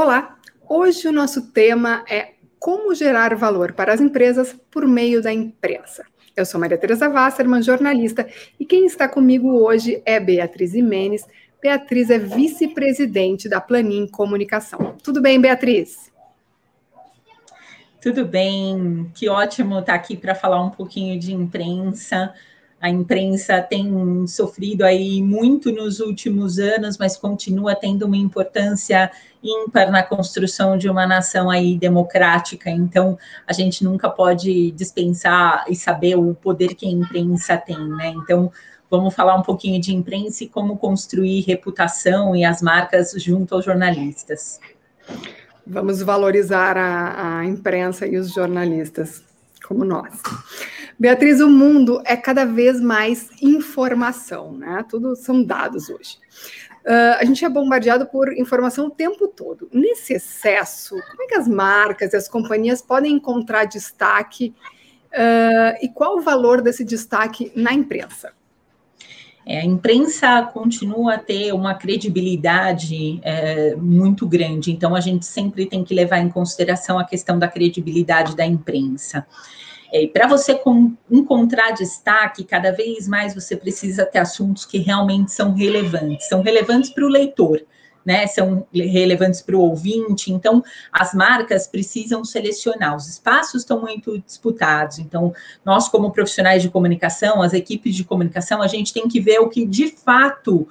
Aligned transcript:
Olá! 0.00 0.38
Hoje 0.68 1.08
o 1.08 1.12
nosso 1.12 1.50
tema 1.50 2.04
é 2.08 2.34
como 2.60 2.94
gerar 2.94 3.34
valor 3.34 3.72
para 3.72 3.92
as 3.92 4.00
empresas 4.00 4.56
por 4.70 4.86
meio 4.86 5.20
da 5.20 5.32
imprensa. 5.32 6.06
Eu 6.36 6.46
sou 6.46 6.60
Maria 6.60 6.78
Teresa 6.78 7.08
Wasserman, 7.08 7.60
jornalista, 7.62 8.24
e 8.60 8.64
quem 8.64 8.86
está 8.86 9.08
comigo 9.08 9.50
hoje 9.60 10.00
é 10.06 10.20
Beatriz 10.20 10.72
Imenes. 10.72 11.26
Beatriz 11.60 12.10
é 12.10 12.18
vice-presidente 12.18 13.48
da 13.48 13.60
Planin 13.60 14.06
Comunicação. 14.06 14.94
Tudo 15.02 15.20
bem, 15.20 15.40
Beatriz? 15.40 16.12
Tudo 18.00 18.24
bem, 18.24 19.10
que 19.16 19.28
ótimo 19.28 19.80
estar 19.80 19.94
aqui 19.94 20.16
para 20.16 20.32
falar 20.32 20.62
um 20.62 20.70
pouquinho 20.70 21.18
de 21.18 21.34
imprensa. 21.34 22.32
A 22.80 22.88
imprensa 22.88 23.60
tem 23.60 24.26
sofrido 24.26 24.84
aí 24.84 25.20
muito 25.20 25.72
nos 25.72 25.98
últimos 25.98 26.58
anos, 26.60 26.96
mas 26.96 27.16
continua 27.16 27.74
tendo 27.74 28.06
uma 28.06 28.16
importância 28.16 29.10
ímpar 29.42 29.90
na 29.90 30.02
construção 30.02 30.78
de 30.78 30.88
uma 30.88 31.06
nação 31.06 31.50
aí 31.50 31.76
democrática. 31.76 32.70
Então, 32.70 33.18
a 33.46 33.52
gente 33.52 33.82
nunca 33.82 34.08
pode 34.08 34.70
dispensar 34.72 35.64
e 35.68 35.74
saber 35.74 36.16
o 36.16 36.34
poder 36.34 36.74
que 36.74 36.86
a 36.86 36.90
imprensa 36.90 37.56
tem, 37.56 37.76
né? 37.76 38.14
Então, 38.16 38.50
vamos 38.88 39.14
falar 39.14 39.34
um 39.34 39.42
pouquinho 39.42 39.80
de 39.80 39.92
imprensa 39.92 40.44
e 40.44 40.48
como 40.48 40.76
construir 40.76 41.40
reputação 41.40 42.34
e 42.34 42.44
as 42.44 42.62
marcas 42.62 43.12
junto 43.16 43.56
aos 43.56 43.64
jornalistas. 43.64 44.60
Vamos 45.66 46.00
valorizar 46.00 46.76
a, 46.76 47.40
a 47.40 47.44
imprensa 47.44 48.06
e 48.06 48.16
os 48.16 48.32
jornalistas, 48.32 49.22
como 49.66 49.84
nós. 49.84 50.14
Beatriz, 50.98 51.40
o 51.40 51.48
mundo 51.48 52.02
é 52.04 52.16
cada 52.16 52.44
vez 52.44 52.80
mais 52.80 53.30
informação, 53.40 54.52
né? 54.52 54.84
Tudo 54.88 55.14
são 55.14 55.44
dados 55.44 55.88
hoje. 55.88 56.18
Uh, 56.84 57.20
a 57.20 57.24
gente 57.24 57.44
é 57.44 57.48
bombardeado 57.48 58.06
por 58.06 58.32
informação 58.32 58.86
o 58.86 58.90
tempo 58.90 59.28
todo. 59.28 59.68
Nesse 59.72 60.14
excesso, 60.14 60.96
como 61.10 61.22
é 61.22 61.26
que 61.26 61.34
as 61.36 61.46
marcas 61.46 62.12
e 62.12 62.16
as 62.16 62.28
companhias 62.28 62.82
podem 62.82 63.12
encontrar 63.12 63.66
destaque 63.66 64.52
uh, 65.12 65.78
e 65.80 65.88
qual 65.88 66.16
o 66.16 66.20
valor 66.20 66.60
desse 66.62 66.84
destaque 66.84 67.52
na 67.54 67.72
imprensa? 67.72 68.32
É, 69.46 69.60
a 69.60 69.64
imprensa 69.64 70.42
continua 70.52 71.14
a 71.14 71.18
ter 71.18 71.54
uma 71.54 71.74
credibilidade 71.74 73.18
é, 73.22 73.74
muito 73.76 74.26
grande, 74.26 74.70
então 74.70 74.94
a 74.94 75.00
gente 75.00 75.24
sempre 75.24 75.64
tem 75.64 75.82
que 75.82 75.94
levar 75.94 76.18
em 76.18 76.28
consideração 76.28 76.98
a 76.98 77.04
questão 77.04 77.38
da 77.38 77.48
credibilidade 77.48 78.36
da 78.36 78.44
imprensa. 78.44 79.26
É, 79.92 80.06
para 80.06 80.26
você 80.26 80.60
encontrar 81.10 81.72
destaque, 81.72 82.44
cada 82.44 82.72
vez 82.72 83.08
mais 83.08 83.34
você 83.34 83.56
precisa 83.56 84.04
ter 84.04 84.18
assuntos 84.18 84.66
que 84.66 84.78
realmente 84.78 85.32
são 85.32 85.54
relevantes, 85.54 86.28
são 86.28 86.42
relevantes 86.42 86.90
para 86.90 87.04
o 87.04 87.08
leitor. 87.08 87.64
Né, 88.06 88.26
são 88.26 88.66
relevantes 88.72 89.42
para 89.42 89.54
o 89.54 89.60
ouvinte, 89.60 90.32
então 90.32 90.64
as 90.90 91.12
marcas 91.12 91.66
precisam 91.66 92.24
selecionar. 92.24 92.96
Os 92.96 93.06
espaços 93.06 93.60
estão 93.60 93.82
muito 93.82 94.18
disputados, 94.20 94.98
então 94.98 95.34
nós, 95.62 95.90
como 95.90 96.10
profissionais 96.10 96.62
de 96.62 96.70
comunicação, 96.70 97.42
as 97.42 97.52
equipes 97.52 97.94
de 97.94 98.04
comunicação, 98.04 98.62
a 98.62 98.66
gente 98.66 98.94
tem 98.94 99.08
que 99.08 99.20
ver 99.20 99.40
o 99.40 99.50
que 99.50 99.66
de 99.66 99.88
fato 99.88 100.66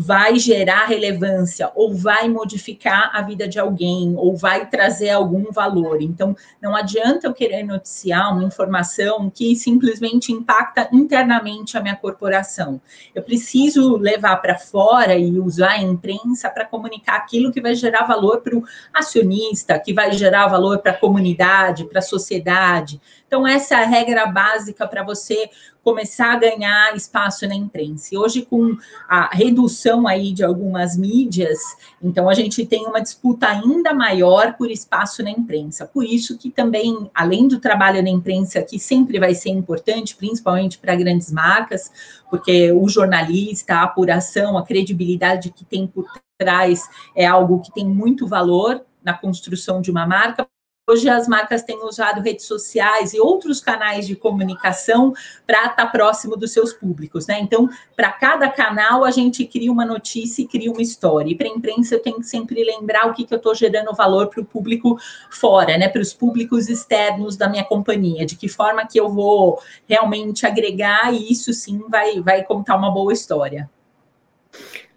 vai 0.00 0.38
gerar 0.38 0.84
relevância 0.84 1.72
ou 1.74 1.92
vai 1.92 2.28
modificar 2.28 3.10
a 3.12 3.20
vida 3.20 3.48
de 3.48 3.58
alguém 3.58 4.14
ou 4.16 4.36
vai 4.36 4.70
trazer 4.70 5.10
algum 5.10 5.50
valor. 5.50 6.00
Então, 6.00 6.36
não 6.62 6.76
adianta 6.76 7.26
eu 7.26 7.34
querer 7.34 7.64
noticiar 7.64 8.32
uma 8.32 8.44
informação 8.44 9.28
que 9.28 9.56
simplesmente 9.56 10.30
impacta 10.30 10.88
internamente 10.92 11.76
a 11.76 11.80
minha 11.80 11.96
corporação. 11.96 12.80
Eu 13.12 13.24
preciso 13.24 13.96
levar 13.96 14.36
para 14.36 14.56
fora 14.56 15.16
e 15.16 15.36
usar 15.40 15.70
a 15.70 15.82
imprensa 15.82 16.48
para 16.48 16.64
comunicar 16.64 17.16
aquilo 17.16 17.50
que 17.50 17.60
vai 17.60 17.74
gerar 17.74 18.04
valor 18.04 18.40
para 18.40 18.56
o 18.56 18.62
acionista, 18.94 19.80
que 19.80 19.92
vai 19.92 20.12
gerar 20.12 20.46
valor 20.46 20.78
para 20.78 20.92
a 20.92 20.96
comunidade, 20.96 21.84
para 21.86 21.98
a 21.98 22.02
sociedade. 22.02 23.00
Então, 23.28 23.46
essa 23.46 23.74
é 23.74 23.84
a 23.84 23.86
regra 23.86 24.24
básica 24.24 24.88
para 24.88 25.02
você 25.02 25.50
começar 25.84 26.32
a 26.32 26.38
ganhar 26.38 26.96
espaço 26.96 27.46
na 27.46 27.54
imprensa. 27.54 28.14
E 28.14 28.18
hoje, 28.18 28.40
com 28.42 28.74
a 29.06 29.28
redução 29.34 30.08
aí 30.08 30.32
de 30.32 30.42
algumas 30.42 30.96
mídias, 30.96 31.58
então 32.02 32.26
a 32.28 32.32
gente 32.32 32.64
tem 32.64 32.86
uma 32.86 33.02
disputa 33.02 33.46
ainda 33.46 33.92
maior 33.92 34.54
por 34.54 34.70
espaço 34.70 35.22
na 35.22 35.30
imprensa. 35.30 35.84
Por 35.86 36.04
isso 36.04 36.38
que 36.38 36.50
também, 36.50 37.10
além 37.14 37.46
do 37.46 37.60
trabalho 37.60 38.02
na 38.02 38.08
imprensa, 38.08 38.62
que 38.62 38.78
sempre 38.78 39.20
vai 39.20 39.34
ser 39.34 39.50
importante, 39.50 40.16
principalmente 40.16 40.78
para 40.78 40.96
grandes 40.96 41.30
marcas, 41.30 41.92
porque 42.30 42.72
o 42.72 42.88
jornalista, 42.88 43.74
a 43.74 43.82
apuração, 43.82 44.56
a 44.56 44.64
credibilidade 44.64 45.50
que 45.50 45.66
tem 45.66 45.86
por 45.86 46.06
trás 46.38 46.88
é 47.14 47.26
algo 47.26 47.60
que 47.60 47.72
tem 47.72 47.86
muito 47.86 48.26
valor 48.26 48.82
na 49.04 49.12
construção 49.12 49.82
de 49.82 49.90
uma 49.90 50.06
marca, 50.06 50.48
Hoje 50.90 51.06
as 51.06 51.28
marcas 51.28 51.62
têm 51.62 51.84
usado 51.84 52.22
redes 52.22 52.46
sociais 52.46 53.12
e 53.12 53.20
outros 53.20 53.60
canais 53.60 54.06
de 54.06 54.16
comunicação 54.16 55.12
para 55.46 55.66
estar 55.66 55.74
tá 55.74 55.86
próximo 55.86 56.34
dos 56.34 56.50
seus 56.50 56.72
públicos, 56.72 57.26
né? 57.26 57.38
Então, 57.38 57.68
para 57.94 58.10
cada 58.10 58.48
canal 58.48 59.04
a 59.04 59.10
gente 59.10 59.44
cria 59.44 59.70
uma 59.70 59.84
notícia 59.84 60.40
e 60.40 60.48
cria 60.48 60.72
uma 60.72 60.80
história. 60.80 61.30
E 61.30 61.34
para 61.34 61.46
a 61.46 61.50
imprensa 61.50 61.94
eu 61.94 62.00
tenho 62.00 62.20
que 62.20 62.26
sempre 62.26 62.64
lembrar 62.64 63.06
o 63.06 63.12
que, 63.12 63.26
que 63.26 63.34
eu 63.34 63.36
estou 63.36 63.54
gerando 63.54 63.94
valor 63.94 64.28
para 64.28 64.40
o 64.40 64.46
público 64.46 64.98
fora, 65.28 65.76
né? 65.76 65.90
Para 65.90 66.00
os 66.00 66.14
públicos 66.14 66.70
externos 66.70 67.36
da 67.36 67.50
minha 67.50 67.64
companhia, 67.64 68.24
de 68.24 68.34
que 68.34 68.48
forma 68.48 68.86
que 68.86 68.98
eu 68.98 69.10
vou 69.10 69.60
realmente 69.86 70.46
agregar 70.46 71.12
e 71.12 71.30
isso 71.30 71.52
sim 71.52 71.84
vai, 71.86 72.18
vai 72.22 72.42
contar 72.44 72.76
uma 72.76 72.90
boa 72.90 73.12
história. 73.12 73.68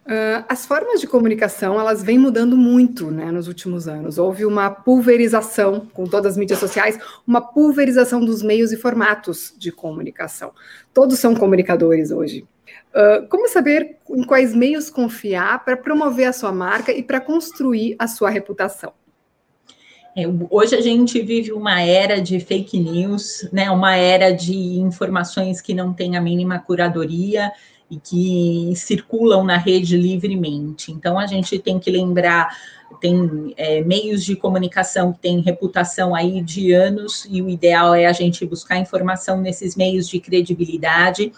Uh, 0.04 0.42
as 0.48 0.66
formas 0.66 1.00
de 1.00 1.06
comunicação 1.06 1.78
elas 1.78 2.02
vêm 2.02 2.18
mudando 2.18 2.56
muito 2.56 3.08
né, 3.08 3.30
nos 3.30 3.46
últimos 3.46 3.86
anos. 3.86 4.18
Houve 4.18 4.44
uma 4.44 4.68
pulverização 4.68 5.86
com 5.92 6.04
todas 6.04 6.32
as 6.32 6.36
mídias 6.36 6.58
sociais, 6.58 6.98
uma 7.24 7.40
pulverização 7.40 8.24
dos 8.24 8.42
meios 8.42 8.72
e 8.72 8.76
formatos 8.76 9.54
de 9.56 9.70
comunicação. 9.70 10.52
Todos 10.92 11.20
são 11.20 11.36
comunicadores 11.36 12.10
hoje. 12.10 12.44
Uh, 12.92 13.28
como 13.28 13.48
saber 13.48 13.98
em 14.10 14.24
quais 14.24 14.52
meios 14.54 14.90
confiar 14.90 15.64
para 15.64 15.76
promover 15.76 16.26
a 16.26 16.32
sua 16.32 16.52
marca 16.52 16.92
e 16.92 17.02
para 17.02 17.20
construir 17.20 17.94
a 17.96 18.08
sua 18.08 18.28
reputação? 18.28 18.92
É, 20.16 20.24
hoje 20.50 20.74
a 20.74 20.80
gente 20.80 21.22
vive 21.22 21.52
uma 21.52 21.80
era 21.80 22.20
de 22.20 22.38
fake 22.38 22.78
news, 22.78 23.48
né, 23.50 23.70
uma 23.70 23.96
era 23.96 24.30
de 24.30 24.78
informações 24.78 25.62
que 25.62 25.72
não 25.72 25.94
tem 25.94 26.16
a 26.16 26.20
mínima 26.20 26.58
curadoria 26.58 27.50
e 27.92 27.98
que 27.98 28.74
circulam 28.74 29.44
na 29.44 29.58
rede 29.58 29.98
livremente. 29.98 30.90
Então, 30.90 31.18
a 31.18 31.26
gente 31.26 31.58
tem 31.58 31.78
que 31.78 31.90
lembrar 31.90 32.56
tem 33.00 33.54
é, 33.56 33.80
meios 33.82 34.24
de 34.24 34.36
comunicação 34.36 35.12
que 35.12 35.18
têm 35.20 35.40
reputação 35.40 36.14
aí 36.14 36.40
de 36.40 36.72
anos, 36.72 37.26
e 37.30 37.42
o 37.42 37.48
ideal 37.48 37.94
é 37.94 38.06
a 38.06 38.12
gente 38.12 38.44
buscar 38.46 38.78
informação 38.78 39.40
nesses 39.40 39.76
meios 39.76 40.08
de 40.08 40.20
credibilidade, 40.20 41.32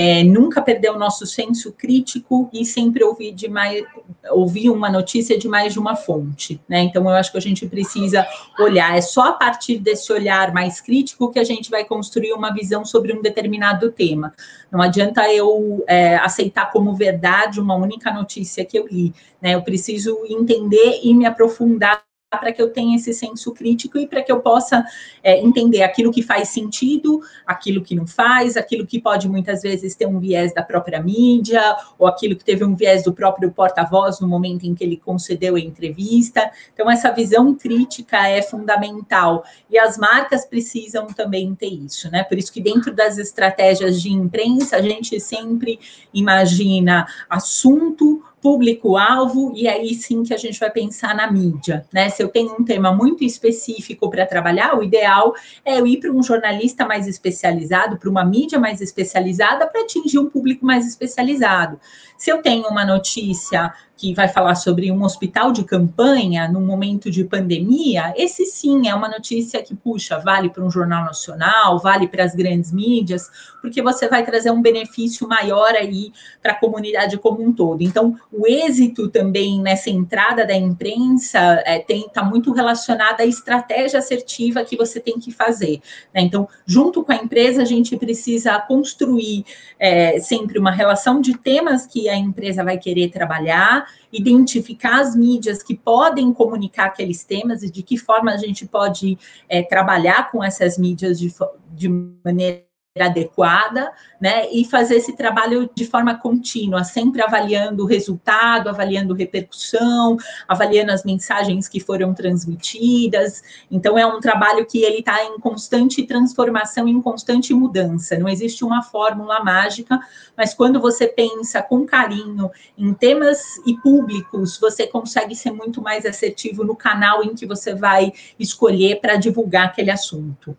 é, 0.00 0.22
nunca 0.22 0.62
perder 0.62 0.90
o 0.92 0.98
nosso 0.98 1.26
senso 1.26 1.72
crítico 1.72 2.48
e 2.52 2.64
sempre 2.64 3.02
ouvir, 3.02 3.32
de 3.32 3.48
mais, 3.48 3.84
ouvir 4.30 4.70
uma 4.70 4.88
notícia 4.88 5.36
de 5.36 5.48
mais 5.48 5.72
de 5.72 5.80
uma 5.80 5.96
fonte, 5.96 6.60
né? 6.68 6.82
Então, 6.82 7.02
eu 7.02 7.16
acho 7.16 7.32
que 7.32 7.38
a 7.38 7.40
gente 7.40 7.66
precisa 7.66 8.24
olhar, 8.60 8.96
é 8.96 9.00
só 9.00 9.30
a 9.30 9.32
partir 9.32 9.78
desse 9.78 10.12
olhar 10.12 10.54
mais 10.54 10.80
crítico 10.80 11.32
que 11.32 11.38
a 11.40 11.42
gente 11.42 11.68
vai 11.68 11.84
construir 11.84 12.32
uma 12.32 12.54
visão 12.54 12.84
sobre 12.84 13.12
um 13.12 13.20
determinado 13.20 13.90
tema. 13.90 14.32
Não 14.70 14.80
adianta 14.80 15.28
eu 15.32 15.84
é, 15.88 16.14
aceitar 16.16 16.70
como 16.70 16.94
verdade 16.94 17.60
uma 17.60 17.74
única 17.74 18.12
notícia 18.12 18.64
que 18.64 18.78
eu 18.78 18.86
li, 18.86 19.12
né? 19.42 19.56
Eu 19.56 19.62
preciso 19.62 20.16
entender 20.28 20.97
e 21.02 21.14
me 21.14 21.26
aprofundar 21.26 22.02
para 22.30 22.52
que 22.52 22.60
eu 22.60 22.70
tenha 22.70 22.96
esse 22.96 23.14
senso 23.14 23.52
crítico 23.54 23.98
e 23.98 24.06
para 24.06 24.22
que 24.22 24.30
eu 24.30 24.40
possa 24.40 24.84
é, 25.22 25.40
entender 25.40 25.82
aquilo 25.82 26.12
que 26.12 26.22
faz 26.22 26.50
sentido, 26.50 27.20
aquilo 27.46 27.82
que 27.82 27.94
não 27.94 28.06
faz, 28.06 28.56
aquilo 28.56 28.86
que 28.86 29.00
pode 29.00 29.28
muitas 29.28 29.62
vezes 29.62 29.94
ter 29.94 30.06
um 30.06 30.18
viés 30.18 30.52
da 30.52 30.62
própria 30.62 31.02
mídia, 31.02 31.76
ou 31.98 32.06
aquilo 32.06 32.36
que 32.36 32.44
teve 32.44 32.64
um 32.64 32.74
viés 32.74 33.02
do 33.02 33.14
próprio 33.14 33.50
porta-voz 33.50 34.20
no 34.20 34.28
momento 34.28 34.64
em 34.64 34.74
que 34.74 34.84
ele 34.84 34.98
concedeu 34.98 35.56
a 35.56 35.60
entrevista. 35.60 36.50
Então, 36.74 36.90
essa 36.90 37.10
visão 37.10 37.54
crítica 37.54 38.28
é 38.28 38.42
fundamental. 38.42 39.42
E 39.70 39.78
as 39.78 39.96
marcas 39.96 40.44
precisam 40.44 41.06
também 41.06 41.54
ter 41.54 41.72
isso, 41.72 42.10
né? 42.10 42.24
Por 42.24 42.36
isso 42.36 42.52
que 42.52 42.60
dentro 42.60 42.94
das 42.94 43.16
estratégias 43.16 44.02
de 44.02 44.12
imprensa, 44.12 44.76
a 44.76 44.82
gente 44.82 45.18
sempre 45.18 45.80
imagina 46.12 47.06
assunto, 47.30 48.22
público-alvo, 48.40 49.52
e 49.54 49.68
aí 49.68 49.94
sim 49.94 50.22
que 50.22 50.32
a 50.32 50.36
gente 50.36 50.58
vai 50.58 50.70
pensar 50.70 51.14
na 51.14 51.30
mídia, 51.30 51.86
né? 51.92 52.08
Se 52.08 52.22
eu 52.22 52.28
tenho 52.28 52.54
um 52.58 52.64
tema 52.64 52.92
muito 52.92 53.24
específico 53.24 54.08
para 54.08 54.26
trabalhar, 54.26 54.78
o 54.78 54.82
ideal 54.82 55.34
é 55.64 55.78
eu 55.78 55.86
ir 55.86 55.98
para 55.98 56.10
um 56.10 56.22
jornalista 56.22 56.86
mais 56.86 57.06
especializado, 57.06 57.98
para 57.98 58.08
uma 58.10 58.24
mídia 58.24 58.58
mais 58.58 58.80
especializada, 58.80 59.66
para 59.66 59.82
atingir 59.82 60.18
um 60.18 60.30
público 60.30 60.64
mais 60.64 60.86
especializado. 60.86 61.80
Se 62.16 62.30
eu 62.30 62.42
tenho 62.42 62.68
uma 62.68 62.84
notícia 62.84 63.72
que 63.98 64.14
vai 64.14 64.28
falar 64.28 64.54
sobre 64.54 64.92
um 64.92 65.02
hospital 65.02 65.50
de 65.50 65.64
campanha 65.64 66.46
num 66.46 66.64
momento 66.64 67.10
de 67.10 67.24
pandemia, 67.24 68.14
esse 68.16 68.46
sim 68.46 68.88
é 68.88 68.94
uma 68.94 69.08
notícia 69.08 69.60
que, 69.60 69.74
puxa, 69.74 70.20
vale 70.20 70.48
para 70.48 70.64
um 70.64 70.70
jornal 70.70 71.04
nacional, 71.04 71.80
vale 71.80 72.06
para 72.06 72.22
as 72.22 72.32
grandes 72.32 72.70
mídias, 72.70 73.28
porque 73.60 73.82
você 73.82 74.08
vai 74.08 74.24
trazer 74.24 74.52
um 74.52 74.62
benefício 74.62 75.26
maior 75.26 75.72
aí 75.74 76.12
para 76.40 76.52
a 76.52 76.54
comunidade 76.54 77.18
como 77.18 77.42
um 77.42 77.52
todo. 77.52 77.82
Então, 77.82 78.16
o 78.32 78.46
êxito 78.46 79.08
também 79.08 79.60
nessa 79.60 79.90
entrada 79.90 80.46
da 80.46 80.54
imprensa 80.54 81.60
está 81.66 81.94
é, 81.94 82.08
tá 82.14 82.22
muito 82.22 82.52
relacionado 82.52 83.20
à 83.20 83.26
estratégia 83.26 83.98
assertiva 83.98 84.64
que 84.64 84.76
você 84.76 85.00
tem 85.00 85.18
que 85.18 85.32
fazer. 85.32 85.80
Né? 86.14 86.20
Então, 86.20 86.48
junto 86.64 87.02
com 87.02 87.10
a 87.10 87.16
empresa, 87.16 87.62
a 87.62 87.64
gente 87.64 87.96
precisa 87.96 88.60
construir 88.60 89.44
é, 89.76 90.20
sempre 90.20 90.56
uma 90.56 90.70
relação 90.70 91.20
de 91.20 91.36
temas 91.36 91.84
que 91.84 92.08
a 92.08 92.16
empresa 92.16 92.62
vai 92.62 92.78
querer 92.78 93.10
trabalhar 93.10 93.87
identificar 94.12 95.00
as 95.00 95.14
mídias 95.14 95.62
que 95.62 95.76
podem 95.76 96.32
comunicar 96.32 96.86
aqueles 96.86 97.24
temas 97.24 97.62
e 97.62 97.70
de 97.70 97.82
que 97.82 97.96
forma 97.96 98.32
a 98.32 98.36
gente 98.36 98.66
pode 98.66 99.18
é, 99.48 99.62
trabalhar 99.62 100.30
com 100.30 100.42
essas 100.42 100.78
mídias 100.78 101.18
de, 101.18 101.32
de 101.72 101.88
maneira 101.88 102.67
adequada, 103.02 103.92
né, 104.20 104.50
e 104.50 104.64
fazer 104.64 104.96
esse 104.96 105.14
trabalho 105.14 105.70
de 105.74 105.84
forma 105.86 106.16
contínua, 106.16 106.82
sempre 106.82 107.22
avaliando 107.22 107.84
o 107.84 107.86
resultado, 107.86 108.68
avaliando 108.68 109.14
repercussão, 109.14 110.16
avaliando 110.46 110.92
as 110.92 111.04
mensagens 111.04 111.68
que 111.68 111.78
foram 111.78 112.12
transmitidas. 112.12 113.42
Então 113.70 113.96
é 113.96 114.04
um 114.06 114.20
trabalho 114.20 114.66
que 114.66 114.82
ele 114.82 114.98
está 114.98 115.24
em 115.24 115.38
constante 115.38 116.04
transformação, 116.04 116.88
em 116.88 117.00
constante 117.00 117.54
mudança. 117.54 118.18
Não 118.18 118.28
existe 118.28 118.64
uma 118.64 118.82
fórmula 118.82 119.42
mágica, 119.42 120.00
mas 120.36 120.52
quando 120.52 120.80
você 120.80 121.06
pensa 121.06 121.62
com 121.62 121.86
carinho 121.86 122.50
em 122.76 122.92
temas 122.92 123.40
e 123.66 123.76
públicos, 123.76 124.58
você 124.58 124.86
consegue 124.86 125.34
ser 125.34 125.52
muito 125.52 125.80
mais 125.80 126.04
assertivo 126.04 126.64
no 126.64 126.74
canal 126.74 127.22
em 127.22 127.34
que 127.34 127.46
você 127.46 127.74
vai 127.74 128.12
escolher 128.38 129.00
para 129.00 129.16
divulgar 129.16 129.66
aquele 129.66 129.90
assunto. 129.90 130.56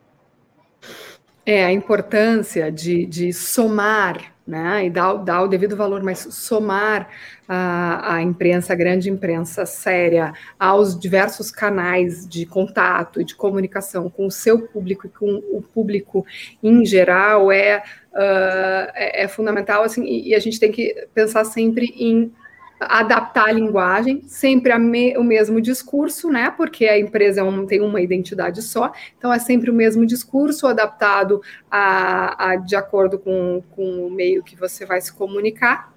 É, 1.52 1.66
a 1.66 1.72
importância 1.74 2.72
de, 2.72 3.08
de 3.08 3.34
somar, 3.34 4.36
né, 4.46 4.86
e 4.86 4.90
dar, 4.92 5.16
dar 5.16 5.42
o 5.42 5.48
devido 5.48 5.76
valor, 5.76 6.04
mas 6.04 6.20
somar 6.30 7.10
a, 7.48 8.18
a 8.18 8.22
imprensa, 8.22 8.74
a 8.74 8.76
grande 8.76 9.10
imprensa 9.10 9.66
séria, 9.66 10.32
aos 10.60 10.98
diversos 10.98 11.50
canais 11.50 12.30
de 12.30 12.46
contato 12.46 13.20
e 13.20 13.24
de 13.24 13.34
comunicação 13.34 14.12
com 14.12 14.28
o 14.28 14.32
seu 14.32 14.68
público 14.68 15.08
e 15.08 15.10
com 15.10 15.42
o 15.52 15.64
público 15.74 16.24
em 16.62 16.86
geral 16.86 17.52
é, 17.52 17.80
uh, 18.14 18.92
é, 18.94 19.24
é, 19.24 19.28
fundamental, 19.28 19.82
assim, 19.82 20.06
e, 20.06 20.30
e 20.30 20.36
a 20.36 20.40
gente 20.40 20.60
tem 20.60 20.72
que 20.72 21.08
pensar 21.16 21.46
sempre 21.46 21.88
em 21.98 22.32
adaptar 22.80 23.50
a 23.50 23.52
linguagem, 23.52 24.22
sempre 24.28 24.72
a 24.72 24.80
me, 24.80 25.18
o 25.18 25.24
mesmo 25.24 25.60
discurso, 25.60 26.30
né? 26.30 26.52
Porque 26.56 26.86
a 26.86 26.98
empresa 26.98 27.42
é 27.42 27.44
um, 27.44 27.66
tem 27.66 27.82
uma 27.82 28.02
identidade 28.02 28.62
só, 28.62 28.92
então 29.18 29.32
é 29.34 29.40
sempre 29.40 29.70
o 29.70 29.74
mesmo 29.74 30.06
discurso 30.06 30.68
adaptado 30.68 31.42
a, 31.70 32.52
a 32.52 32.56
de 32.56 32.76
acordo 32.76 33.20
com, 33.20 33.62
com 33.72 34.08
o 34.08 34.10
meio 34.10 34.44
que 34.44 34.56
você 34.56 34.86
vai 34.86 35.02
se 35.02 35.14
comunicar, 35.14 35.94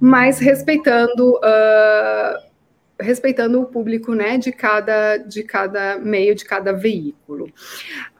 mas 0.00 0.38
respeitando 0.38 1.36
uh, 1.36 2.46
respeitando 2.98 3.60
o 3.60 3.66
público 3.66 4.14
né, 4.14 4.38
de, 4.38 4.50
cada, 4.50 5.18
de 5.18 5.42
cada 5.42 5.98
meio, 5.98 6.34
de 6.34 6.44
cada 6.44 6.72
veículo. 6.72 7.52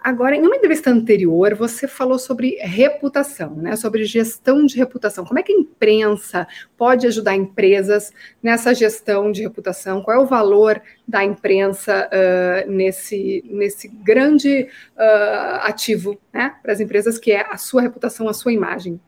Agora, 0.02 0.36
em 0.36 0.42
uma 0.42 0.56
entrevista 0.56 0.90
anterior, 0.90 1.54
você 1.54 1.88
falou 1.88 2.18
sobre 2.18 2.56
reputação, 2.60 3.56
né, 3.56 3.74
sobre 3.74 4.04
gestão 4.04 4.64
de 4.64 4.76
reputação. 4.76 5.24
Como 5.24 5.38
é 5.38 5.42
que 5.42 5.52
a 5.52 5.56
imprensa 5.56 6.46
pode 6.76 7.06
ajudar 7.06 7.34
empresas 7.34 8.12
nessa 8.42 8.74
gestão 8.74 9.32
de 9.32 9.42
reputação? 9.42 10.02
Qual 10.02 10.16
é 10.16 10.22
o 10.22 10.26
valor 10.26 10.80
da 11.08 11.24
imprensa 11.24 12.08
uh, 12.08 12.70
nesse, 12.70 13.42
nesse 13.48 13.88
grande 13.88 14.68
uh, 14.96 15.56
ativo 15.62 16.20
né, 16.32 16.54
para 16.62 16.72
as 16.72 16.80
empresas, 16.80 17.18
que 17.18 17.32
é 17.32 17.46
a 17.50 17.56
sua 17.56 17.82
reputação, 17.82 18.28
a 18.28 18.34
sua 18.34 18.52
imagem? 18.52 19.00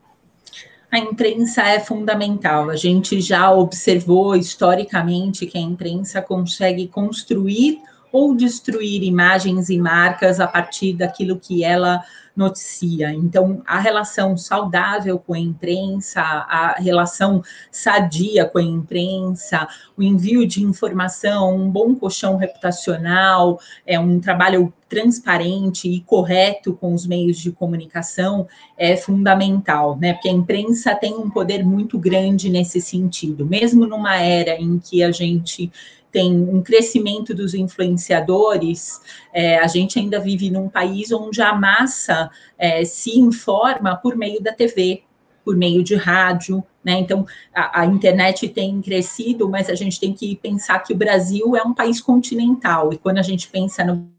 A 0.91 0.97
imprensa 0.97 1.61
é 1.61 1.79
fundamental. 1.79 2.69
A 2.69 2.75
gente 2.75 3.21
já 3.21 3.51
observou 3.51 4.35
historicamente 4.35 5.45
que 5.45 5.57
a 5.57 5.61
imprensa 5.61 6.21
consegue 6.21 6.87
construir 6.87 7.79
ou 8.11 8.35
destruir 8.35 9.03
imagens 9.03 9.69
e 9.69 9.77
marcas 9.77 10.39
a 10.39 10.47
partir 10.47 10.93
daquilo 10.93 11.39
que 11.39 11.63
ela 11.63 12.03
noticia. 12.39 13.11
Então, 13.13 13.61
a 13.67 13.79
relação 13.79 14.37
saudável 14.37 15.19
com 15.19 15.33
a 15.33 15.39
imprensa, 15.39 16.21
a 16.21 16.75
relação 16.79 17.43
sadia 17.69 18.45
com 18.45 18.59
a 18.59 18.63
imprensa, 18.63 19.67
o 19.97 20.01
envio 20.01 20.47
de 20.47 20.63
informação, 20.63 21.55
um 21.55 21.69
bom 21.69 21.93
colchão 21.93 22.37
reputacional, 22.37 23.59
é 23.85 23.99
um 23.99 24.21
trabalho 24.21 24.73
transparente 24.87 25.87
e 25.87 25.99
correto 25.99 26.73
com 26.73 26.93
os 26.93 27.05
meios 27.05 27.37
de 27.37 27.51
comunicação 27.51 28.47
é 28.75 28.97
fundamental, 28.97 29.95
né? 29.97 30.13
Porque 30.13 30.29
a 30.29 30.31
imprensa 30.31 30.95
tem 30.95 31.13
um 31.13 31.29
poder 31.29 31.63
muito 31.63 31.99
grande 31.99 32.49
nesse 32.49 32.81
sentido, 32.81 33.45
mesmo 33.45 33.85
numa 33.85 34.15
era 34.15 34.55
em 34.55 34.79
que 34.79 35.03
a 35.03 35.11
gente 35.11 35.71
tem 36.11 36.31
um 36.33 36.61
crescimento 36.61 37.33
dos 37.33 37.53
influenciadores, 37.53 38.99
é, 39.33 39.59
a 39.59 39.67
gente 39.67 39.99
ainda 39.99 40.19
vive 40.19 40.49
num 40.49 40.69
país 40.69 41.11
onde 41.11 41.41
a 41.41 41.53
massa 41.53 42.29
é, 42.57 42.83
se 42.83 43.17
informa 43.17 43.95
por 43.95 44.15
meio 44.15 44.41
da 44.41 44.51
TV, 44.51 45.03
por 45.43 45.55
meio 45.55 45.83
de 45.83 45.95
rádio, 45.95 46.63
né? 46.83 46.99
Então 46.99 47.25
a, 47.53 47.81
a, 47.81 47.85
internet 47.85 48.47
tem 48.49 48.81
crescido, 48.81 49.49
mas 49.49 49.69
a 49.69 49.75
gente 49.75 49.99
tem 49.99 50.13
que 50.13 50.35
pensar 50.35 50.79
que 50.79 50.93
o 50.93 50.97
Brasil 50.97 51.55
é 51.55 51.63
um 51.63 51.73
país 51.73 52.01
continental, 52.01 52.93
e 52.93 52.97
quando 52.97 53.17
a 53.17 53.23
gente 53.23 53.47
pensa 53.47 53.83
no 53.83 54.09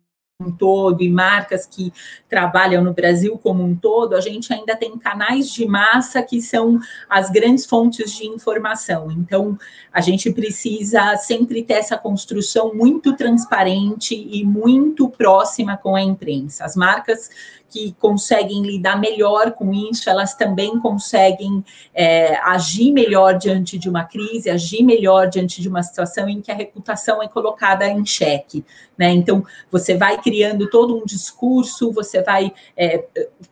um 0.40 0.50
todo 0.50 1.02
e 1.02 1.10
marcas 1.10 1.66
que 1.66 1.92
trabalham 2.28 2.82
no 2.82 2.94
Brasil 2.94 3.38
como 3.38 3.62
um 3.62 3.76
todo, 3.76 4.14
a 4.14 4.20
gente 4.20 4.52
ainda 4.52 4.75
tem 4.75 4.98
canais 4.98 5.50
de 5.50 5.66
massa 5.66 6.22
que 6.22 6.40
são 6.40 6.81
as 7.08 7.31
grandes 7.31 7.66
fontes 7.66 8.12
de 8.12 8.26
informação. 8.26 9.10
Então, 9.10 9.58
a 9.92 10.00
gente 10.00 10.32
precisa 10.32 11.16
sempre 11.16 11.62
ter 11.62 11.75
essa 11.75 11.98
construção 11.98 12.75
muito 12.75 13.14
transparente 13.14 14.14
e 14.14 14.44
muito 14.44 15.08
próxima 15.08 15.76
com 15.76 15.94
a 15.94 16.02
imprensa. 16.02 16.64
As 16.64 16.75
marcas 16.75 17.31
que 17.70 17.94
conseguem 17.99 18.62
lidar 18.62 18.99
melhor 18.99 19.52
com 19.52 19.72
isso, 19.72 20.11
elas 20.11 20.34
também 20.34 20.78
conseguem 20.81 21.64
é, 21.94 22.37
agir 22.38 22.93
melhor 22.93 23.38
diante 23.38 23.78
de 23.78 23.88
uma 23.88 24.05
crise, 24.05 24.50
agir 24.50 24.82
melhor 24.82 25.28
diante 25.28 25.62
de 25.62 25.69
uma 25.69 25.82
situação 25.82 26.28
em 26.28 26.40
que 26.40 26.50
a 26.50 26.55
reputação 26.55 27.22
é 27.22 27.28
colocada 27.28 27.87
em 27.87 28.05
xeque. 28.05 28.64
Né? 28.99 29.11
Então, 29.12 29.44
você 29.70 29.96
vai 29.96 30.20
criando 30.20 30.69
todo 30.69 30.96
um 30.96 31.05
discurso, 31.05 31.93
você 31.93 32.22
vai 32.22 32.52
é, 32.76 33.05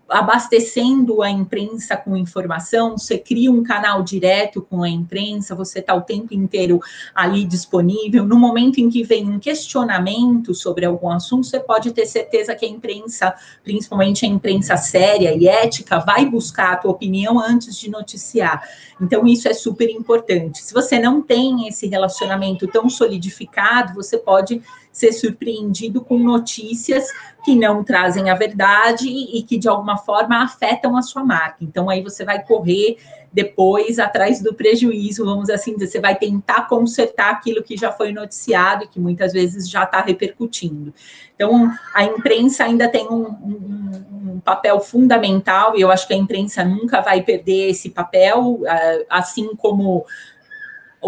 abastecendo 0.08 1.22
a 1.22 1.30
imprensa 1.30 1.96
com 1.96 2.16
informação, 2.16 2.96
você 2.96 3.18
cria 3.18 3.52
um 3.52 3.62
canal 3.62 4.02
direto 4.02 4.62
com 4.62 4.82
a 4.82 4.88
imprensa, 4.88 5.54
você 5.54 5.80
está 5.80 5.94
o 5.94 6.00
tempo 6.00 6.32
inteiro 6.34 6.80
ali 7.14 7.44
disponível. 7.44 8.24
No 8.24 8.38
momento 8.38 8.78
em 8.78 8.88
que 8.88 9.02
vem 9.02 9.28
um 9.28 9.38
questionamento 9.38 10.54
sobre 10.54 10.86
algum 10.86 11.10
assunto, 11.10 11.46
você 11.46 11.60
pode 11.60 11.92
ter 11.92 12.06
certeza 12.06 12.54
que 12.54 12.64
a 12.64 12.68
imprensa, 12.68 13.34
principalmente 13.62 14.24
a 14.24 14.28
imprensa 14.28 14.76
séria 14.76 15.34
e 15.34 15.46
ética, 15.46 15.98
vai 15.98 16.24
buscar 16.24 16.72
a 16.72 16.76
tua 16.76 16.90
opinião 16.90 17.38
antes 17.38 17.76
de 17.76 17.90
noticiar. 17.90 18.62
Então, 19.00 19.26
isso 19.26 19.46
é 19.48 19.54
super 19.54 19.90
importante. 19.90 20.62
Se 20.62 20.72
você 20.72 20.98
não 20.98 21.20
tem 21.20 21.68
esse 21.68 21.86
relacionamento 21.86 22.66
tão 22.66 22.88
solidificado, 22.88 23.94
você 23.94 24.16
pode 24.16 24.62
ser 24.98 25.12
surpreendido 25.12 26.00
com 26.00 26.18
notícias 26.18 27.06
que 27.44 27.54
não 27.54 27.84
trazem 27.84 28.30
a 28.30 28.34
verdade 28.34 29.08
e 29.08 29.42
que, 29.44 29.56
de 29.56 29.68
alguma 29.68 29.96
forma, 29.96 30.42
afetam 30.42 30.96
a 30.96 31.02
sua 31.02 31.24
marca. 31.24 31.58
Então, 31.62 31.88
aí 31.88 32.02
você 32.02 32.24
vai 32.24 32.44
correr 32.44 32.96
depois 33.32 33.98
atrás 34.00 34.42
do 34.42 34.54
prejuízo, 34.54 35.24
vamos 35.24 35.50
assim 35.50 35.74
dizer, 35.74 35.86
você 35.86 36.00
vai 36.00 36.16
tentar 36.16 36.66
consertar 36.66 37.30
aquilo 37.30 37.62
que 37.62 37.76
já 37.76 37.92
foi 37.92 38.10
noticiado 38.10 38.84
e 38.84 38.88
que 38.88 38.98
muitas 38.98 39.32
vezes 39.32 39.70
já 39.70 39.84
está 39.84 40.00
repercutindo. 40.00 40.92
Então, 41.34 41.70
a 41.94 42.02
imprensa 42.02 42.64
ainda 42.64 42.88
tem 42.88 43.06
um, 43.06 43.28
um, 43.28 44.32
um, 44.34 44.40
papel 44.40 44.80
fundamental, 44.80 45.76
e 45.76 45.80
eu 45.82 45.92
acho 45.92 46.08
que 46.08 46.14
a 46.14 46.16
imprensa 46.16 46.64
nunca 46.64 47.00
vai 47.00 47.22
perder 47.22 47.70
esse 47.70 47.90
papel, 47.90 48.62
assim 49.08 49.54
como 49.54 50.04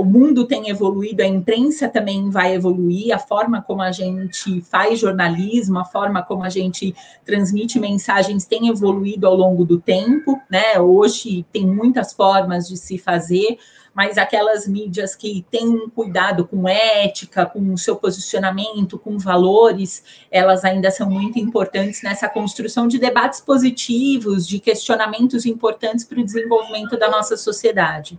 o 0.00 0.04
mundo 0.04 0.47
tem 0.47 0.71
evoluído, 0.71 1.23
a 1.23 1.26
imprensa 1.26 1.87
também 1.87 2.30
vai 2.30 2.54
evoluir, 2.54 3.14
a 3.14 3.19
forma 3.19 3.61
como 3.61 3.83
a 3.83 3.92
gente 3.92 4.62
faz 4.62 4.99
jornalismo, 4.99 5.78
a 5.78 5.85
forma 5.85 6.23
como 6.23 6.42
a 6.42 6.49
gente 6.49 6.95
transmite 7.23 7.78
mensagens 7.78 8.47
tem 8.47 8.69
evoluído 8.69 9.26
ao 9.26 9.35
longo 9.35 9.62
do 9.62 9.78
tempo, 9.78 10.40
né? 10.50 10.80
Hoje 10.80 11.45
tem 11.52 11.66
muitas 11.66 12.14
formas 12.14 12.66
de 12.66 12.78
se 12.78 12.97
fazer, 12.97 13.59
mas 13.92 14.16
aquelas 14.16 14.66
mídias 14.66 15.14
que 15.14 15.45
têm 15.50 15.90
cuidado 15.90 16.47
com 16.47 16.66
ética, 16.66 17.45
com 17.45 17.75
o 17.75 17.76
seu 17.76 17.95
posicionamento, 17.97 18.99
com 18.99 19.19
valores, 19.19 20.02
elas 20.30 20.64
ainda 20.64 20.90
são 20.90 21.11
muito 21.11 21.38
importantes 21.38 22.02
nessa 22.02 22.26
construção 22.26 22.88
de 22.88 22.99
debates 22.99 23.42
positivos, 23.42 24.49
de 24.49 24.61
questionamentos 24.61 25.45
importantes 25.45 26.07
para 26.07 26.21
o 26.21 26.25
desenvolvimento 26.25 26.99
da 26.99 27.11
nossa 27.11 27.37
sociedade. 27.37 28.19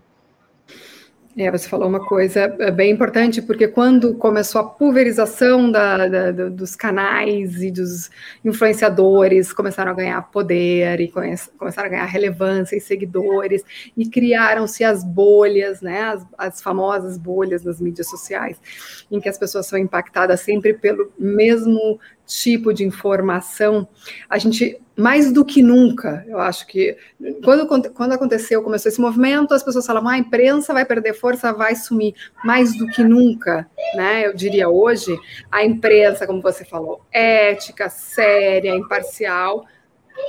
É, 1.43 1.50
você 1.50 1.67
falou 1.67 1.89
uma 1.89 2.05
coisa 2.05 2.55
é, 2.60 2.69
bem 2.69 2.91
importante, 2.91 3.41
porque 3.41 3.67
quando 3.67 4.13
começou 4.13 4.62
a 4.62 4.63
pulverização 4.63 5.71
da, 5.71 6.07
da, 6.07 6.31
dos 6.50 6.75
canais 6.75 7.63
e 7.63 7.71
dos 7.71 8.12
influenciadores, 8.45 9.51
começaram 9.51 9.91
a 9.91 9.95
ganhar 9.95 10.21
poder 10.29 11.01
e 11.01 11.07
começaram 11.07 11.88
a 11.88 11.89
ganhar 11.89 12.05
relevância 12.05 12.75
e 12.75 12.79
seguidores, 12.79 13.63
e 13.98 14.07
criaram-se 14.07 14.83
as 14.83 15.03
bolhas, 15.03 15.81
né, 15.81 16.03
as, 16.03 16.27
as 16.38 16.62
famosas 16.62 17.17
bolhas 17.17 17.63
das 17.63 17.81
mídias 17.81 18.07
sociais, 18.07 18.62
em 19.10 19.19
que 19.19 19.27
as 19.27 19.39
pessoas 19.39 19.65
são 19.65 19.79
impactadas 19.79 20.41
sempre 20.41 20.75
pelo 20.75 21.12
mesmo 21.17 22.00
tipo 22.25 22.73
de 22.73 22.83
informação, 22.85 23.87
a 24.29 24.37
gente, 24.37 24.79
mais 24.95 25.31
do 25.31 25.43
que 25.43 25.61
nunca, 25.61 26.25
eu 26.27 26.39
acho 26.39 26.65
que, 26.67 26.97
quando, 27.43 27.67
quando 27.91 28.13
aconteceu, 28.13 28.63
começou 28.63 28.89
esse 28.89 29.01
movimento, 29.01 29.53
as 29.53 29.63
pessoas 29.63 29.85
falavam, 29.85 30.09
ah, 30.09 30.13
a 30.13 30.17
imprensa 30.17 30.73
vai 30.73 30.85
perder 30.85 31.13
força, 31.13 31.51
vai 31.51 31.75
sumir. 31.75 32.13
Mais 32.43 32.77
do 32.77 32.87
que 32.87 33.03
nunca, 33.03 33.69
né, 33.95 34.25
eu 34.25 34.33
diria 34.33 34.69
hoje, 34.69 35.17
a 35.51 35.63
imprensa, 35.63 36.25
como 36.25 36.41
você 36.41 36.63
falou, 36.63 37.01
ética, 37.11 37.89
séria, 37.89 38.75
imparcial, 38.75 39.65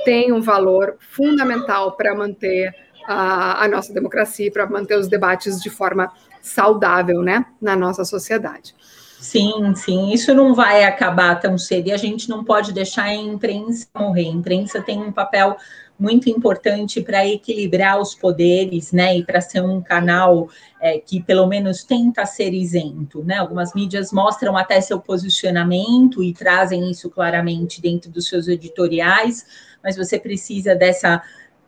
tem 0.03 0.31
um 0.31 0.41
valor 0.41 0.97
fundamental 0.99 1.95
para 1.95 2.13
manter 2.15 2.73
a, 3.05 3.63
a 3.63 3.67
nossa 3.67 3.93
democracia, 3.93 4.51
para 4.51 4.65
manter 4.65 4.97
os 4.97 5.07
debates 5.07 5.61
de 5.61 5.69
forma 5.69 6.11
saudável, 6.41 7.21
né, 7.21 7.45
na 7.61 7.75
nossa 7.75 8.03
sociedade. 8.03 8.75
Sim, 9.23 9.73
sim, 9.73 10.11
isso 10.11 10.33
não 10.33 10.53
vai 10.53 10.83
acabar 10.83 11.39
tão 11.39 11.57
cedo 11.57 11.87
e 11.87 11.93
a 11.93 11.97
gente 11.97 12.27
não 12.27 12.43
pode 12.43 12.73
deixar 12.73 13.03
a 13.03 13.15
imprensa 13.15 13.87
morrer. 13.95 14.27
A 14.27 14.31
imprensa 14.31 14.81
tem 14.81 15.01
um 15.01 15.13
papel 15.13 15.55
muito 15.97 16.29
importante 16.29 17.01
para 17.01 17.25
equilibrar 17.25 18.01
os 18.01 18.13
poderes, 18.13 18.91
né, 18.91 19.17
e 19.17 19.23
para 19.23 19.39
ser 19.39 19.61
um 19.61 19.81
canal 19.81 20.49
é, 20.81 20.99
que 20.99 21.23
pelo 21.23 21.47
menos 21.47 21.85
tenta 21.85 22.25
ser 22.25 22.53
isento, 22.53 23.23
né? 23.23 23.37
Algumas 23.37 23.73
mídias 23.73 24.11
mostram 24.11 24.57
até 24.57 24.81
seu 24.81 24.99
posicionamento 24.99 26.21
e 26.21 26.33
trazem 26.33 26.91
isso 26.91 27.09
claramente 27.09 27.81
dentro 27.81 28.11
dos 28.11 28.27
seus 28.27 28.49
editoriais, 28.49 29.45
mas 29.81 29.95
você 29.95 30.19
precisa 30.19 30.75
dessa 30.75 31.23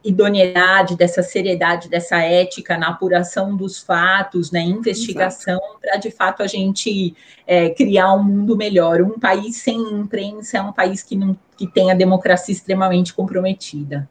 idoneidade, 0.06 0.96
dessa 0.96 1.24
seriedade, 1.24 1.90
dessa 1.90 2.18
ética 2.18 2.78
na 2.78 2.90
apuração 2.90 3.58
dos 3.58 3.80
fatos, 3.80 4.52
na 4.52 4.62
investigação, 4.62 5.60
para 5.82 5.98
de 5.98 6.12
fato 6.12 6.44
a 6.44 6.48
gente 6.48 7.16
é, 7.48 7.72
criar 7.72 8.14
um 8.14 8.24
mundo 8.24 8.56
melhor. 8.56 9.02
Um 9.02 9.20
país 9.20 9.58
sem 9.58 9.78
imprensa 9.78 10.60
é 10.60 10.62
um 10.62 10.72
país 10.72 11.02
que, 11.02 11.16
não, 11.16 11.36
que 11.58 11.66
tem 11.66 11.92
a 11.92 11.96
democracia 11.96 12.54
extremamente 12.54 13.14
comprometida. 13.14 14.08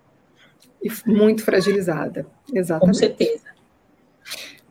E 0.83 0.91
muito 1.07 1.45
fragilizada, 1.45 2.27
exatamente. 2.53 2.87
Com 2.87 2.95
certeza. 2.95 3.45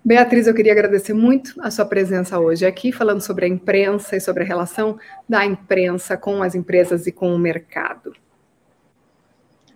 Beatriz, 0.05 0.47
eu 0.47 0.53
queria 0.53 0.73
agradecer 0.73 1.13
muito 1.13 1.53
a 1.61 1.71
sua 1.71 1.85
presença 1.85 2.37
hoje 2.37 2.65
aqui, 2.65 2.91
falando 2.91 3.21
sobre 3.21 3.45
a 3.45 3.47
imprensa 3.47 4.17
e 4.17 4.19
sobre 4.19 4.43
a 4.43 4.45
relação 4.45 4.99
da 5.27 5.45
imprensa 5.45 6.17
com 6.17 6.43
as 6.43 6.53
empresas 6.53 7.07
e 7.07 7.11
com 7.11 7.33
o 7.33 7.39
mercado. 7.39 8.13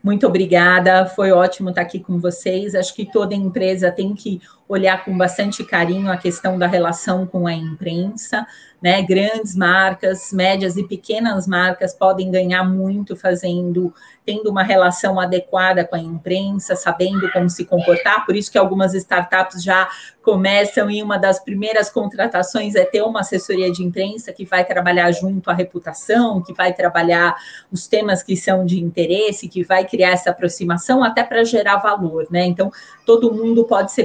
Muito 0.04 0.26
obrigada, 0.28 1.06
foi 1.06 1.32
ótimo 1.32 1.70
estar 1.70 1.82
aqui 1.82 2.00
com 2.00 2.20
vocês. 2.20 2.76
Acho 2.76 2.94
que 2.94 3.06
toda 3.12 3.36
empresa 3.36 3.92
tem 3.92 4.14
que 4.14 4.42
olhar 4.68 5.04
com 5.06 5.18
bastante 5.18 5.64
carinho 5.64 6.12
a 6.12 6.18
questão 6.18 6.58
da 6.58 6.68
relação 6.68 7.26
com 7.26 7.48
a 7.48 7.54
imprensa, 7.54 8.46
né? 8.82 9.02
Grandes 9.02 9.56
marcas, 9.56 10.32
médias 10.32 10.78
e 10.78 10.84
pequenas 10.84 11.48
marcas 11.48 11.94
podem 11.94 12.30
ganhar 12.30 12.64
muito 12.64 13.16
fazendo, 13.16 13.94
tendo 14.26 14.50
uma 14.52 14.62
relação 14.62 15.20
adequada 15.20 15.84
com 15.84 15.96
a 15.96 16.00
imprensa, 16.00 16.76
sabendo 16.76 17.32
como 17.32 17.50
se 17.50 17.66
comportar. 17.66 18.26
Por 18.26 18.36
isso 18.36 18.52
que 18.52 18.58
algumas 18.58 18.94
startups 18.94 19.64
já 19.64 19.90
começam 20.22 20.92
e 20.92 21.02
uma 21.02 21.18
das 21.18 21.40
primeiras 21.40 21.90
contratações 21.90 22.76
é 22.76 22.84
ter 22.84 23.02
uma 23.02 23.22
assessoria 23.22 23.72
de 23.72 23.82
imprensa 23.82 24.34
que 24.34 24.44
vai 24.46 24.66
trabalhar 24.66 25.10
junto 25.12 25.50
à 25.50 25.54
reputação, 25.54 26.44
que 26.44 26.54
vai 26.54 26.74
trabalhar 26.74 27.36
os 27.72 27.88
temas 27.88 28.22
que 28.22 28.36
são 28.36 28.66
de 28.66 28.78
interesse, 28.78 29.48
que 29.48 29.64
vai 29.64 29.86
criar 29.86 30.12
essa 30.12 30.32
aproximação 30.32 31.04
até 31.04 31.24
para 31.24 31.44
gerar 31.46 31.78
valor, 31.78 32.28
né? 32.30 32.46
Então, 32.46 32.70
todo 33.06 33.34
mundo 33.34 33.64
pode 33.64 33.94
ser 33.94 34.04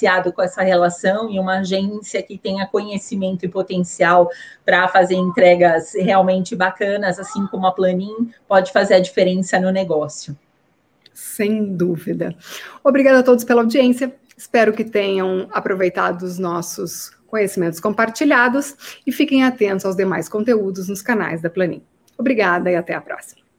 beneficiado 0.00 0.32
com 0.32 0.42
essa 0.42 0.62
relação 0.62 1.30
e 1.30 1.38
uma 1.38 1.58
agência 1.58 2.22
que 2.22 2.38
tenha 2.38 2.66
conhecimento 2.66 3.44
e 3.44 3.48
potencial 3.48 4.30
para 4.64 4.88
fazer 4.88 5.14
entregas 5.14 5.92
realmente 5.94 6.56
bacanas, 6.56 7.18
assim 7.18 7.46
como 7.48 7.66
a 7.66 7.72
Planin, 7.72 8.32
pode 8.48 8.72
fazer 8.72 8.94
a 8.94 9.00
diferença 9.00 9.60
no 9.60 9.70
negócio. 9.70 10.36
Sem 11.12 11.76
dúvida. 11.76 12.34
Obrigada 12.82 13.20
a 13.20 13.22
todos 13.22 13.44
pela 13.44 13.60
audiência. 13.60 14.14
Espero 14.36 14.72
que 14.72 14.84
tenham 14.84 15.48
aproveitado 15.52 16.22
os 16.22 16.38
nossos 16.38 17.10
conhecimentos 17.26 17.78
compartilhados 17.78 19.00
e 19.06 19.12
fiquem 19.12 19.44
atentos 19.44 19.84
aos 19.84 19.96
demais 19.96 20.28
conteúdos 20.28 20.88
nos 20.88 21.02
canais 21.02 21.42
da 21.42 21.50
Planin. 21.50 21.82
Obrigada 22.18 22.70
e 22.70 22.76
até 22.76 22.94
a 22.94 23.00
próxima. 23.00 23.49